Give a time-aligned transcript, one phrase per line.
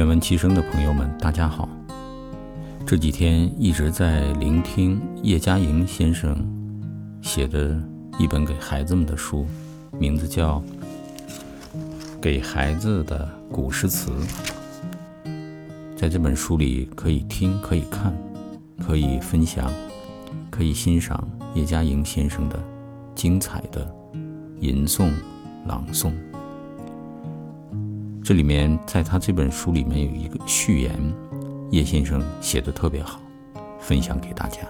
[0.00, 1.68] 愿闻其声的朋友们，大家好。
[2.86, 6.34] 这几天一直在聆听叶嘉莹先生
[7.20, 7.78] 写的
[8.18, 9.46] 一本给孩子们的书，
[9.98, 10.58] 名字叫
[12.18, 14.10] 《给孩子的古诗词》。
[15.94, 18.10] 在这本书里，可以听，可以看，
[18.82, 19.70] 可以分享，
[20.48, 22.58] 可以欣赏叶嘉莹先生的
[23.14, 23.86] 精彩的
[24.60, 25.10] 吟诵、
[25.66, 26.10] 朗诵。
[28.30, 30.96] 这里面，在他这本书里面有一个序言，
[31.72, 33.20] 叶先生写的特别好，
[33.80, 34.60] 分享给大家。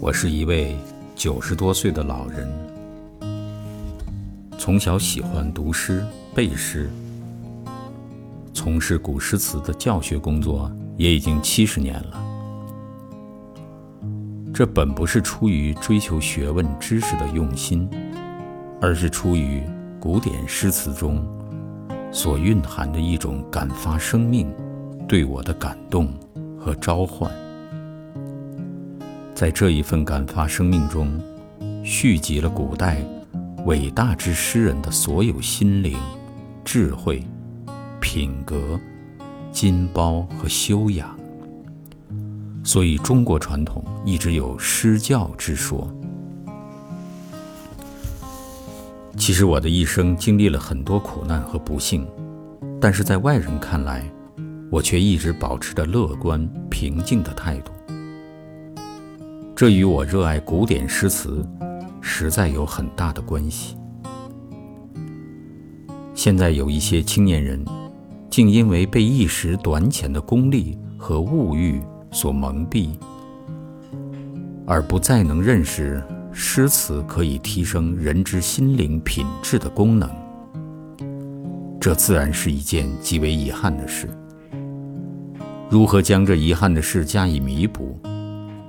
[0.00, 0.76] 我是一位
[1.14, 2.52] 九十多岁的老人，
[4.58, 6.04] 从小喜欢读诗
[6.34, 6.90] 背诗，
[8.52, 12.29] 从事古诗词的教学工作也已经七十年了。
[14.60, 17.88] 这本不是出于追求学问知识的用心，
[18.78, 19.62] 而是出于
[19.98, 21.26] 古典诗词中
[22.12, 24.52] 所蕴含的一种感发生命
[25.08, 26.12] 对我的感动
[26.58, 27.32] 和召唤。
[29.34, 31.10] 在这一份感发生命中，
[31.82, 33.02] 蓄集了古代
[33.64, 35.98] 伟大之诗人的所有心灵、
[36.66, 37.26] 智慧、
[37.98, 38.78] 品格、
[39.50, 41.18] 金包和修养。
[42.62, 45.90] 所以，中国传统一直有诗教之说。
[49.16, 52.06] 其实，我的一生经历了很多苦难和不幸，
[52.80, 54.04] 但是在外人看来，
[54.70, 57.72] 我却一直保持着乐观平静的态度。
[59.56, 61.46] 这与我热爱古典诗词，
[62.00, 63.76] 实在有很大的关系。
[66.14, 67.64] 现在有一些青年人，
[68.30, 71.80] 竟因为被一时短浅的功利和物欲。
[72.12, 72.90] 所蒙蔽，
[74.66, 80.10] 而不再能认识诗词可以提升人之心灵品质的功能，
[81.80, 84.08] 这自然是一件极为遗憾的事。
[85.68, 87.98] 如何将这遗憾的事加以弥补，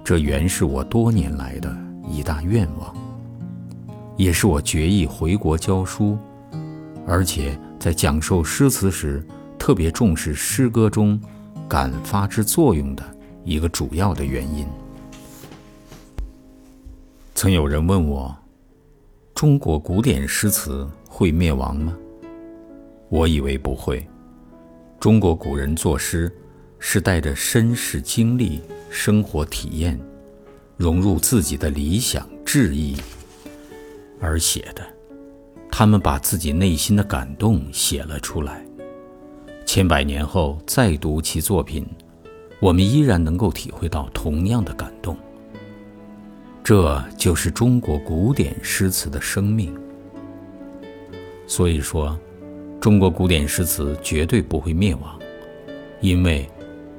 [0.04, 1.76] 这原是我多年来的
[2.08, 2.96] 一大愿望，
[4.18, 6.18] 也是我决意回国教书，
[7.08, 9.26] 而且在讲授诗词时
[9.58, 11.20] 特别重视诗歌中
[11.68, 13.04] 感发之作用的。
[13.44, 14.66] 一个主要的原因。
[17.34, 18.36] 曾有人问我
[19.34, 21.98] ：“中国古典诗词会灭亡吗？”
[23.10, 24.08] 我以为不会。
[25.00, 26.32] 中国古人作诗，
[26.78, 30.00] 是带着身世经历、生活体验，
[30.78, 32.96] 融入自己的理想志意
[34.20, 34.86] 而写的。
[35.72, 38.64] 他们把自己内心的感动写了出来。
[39.66, 41.88] 千百年后再读其作品。
[42.62, 45.18] 我们依然能够体会到同样的感动，
[46.64, 49.76] 这就是中国古典诗词的生命。
[51.48, 52.16] 所以说，
[52.80, 55.20] 中国古典诗词绝对不会灭亡，
[56.02, 56.48] 因为，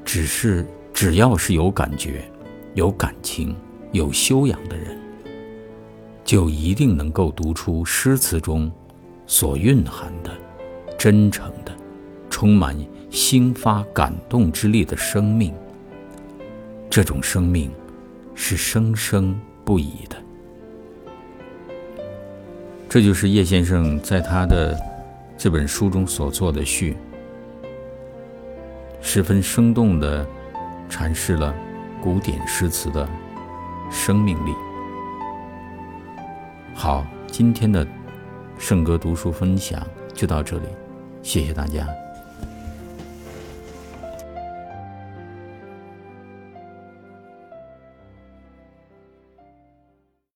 [0.04, 2.28] 只是只要是有感觉、
[2.74, 3.54] 有感情、
[3.92, 4.98] 有修养的人，
[6.24, 8.68] 就一定能够读出诗词中
[9.28, 10.36] 所蕴含的
[10.98, 11.72] 真诚的、
[12.28, 12.76] 充满。
[13.12, 15.52] 兴发感动之力的生命，
[16.88, 17.70] 这种生命
[18.34, 20.16] 是生生不已的。
[22.88, 24.78] 这就是叶先生在他的
[25.36, 26.96] 这本书中所做的序，
[29.02, 30.26] 十分生动的
[30.88, 31.54] 阐释了
[32.02, 33.06] 古典诗词的
[33.90, 34.54] 生命力。
[36.74, 37.86] 好，今天的
[38.58, 40.64] 圣歌读书分享就到这里，
[41.22, 41.86] 谢谢大家。